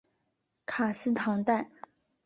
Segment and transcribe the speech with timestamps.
[0.65, 1.69] 卡斯唐代。